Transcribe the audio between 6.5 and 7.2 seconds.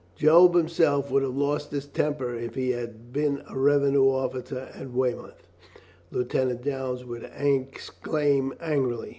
Downes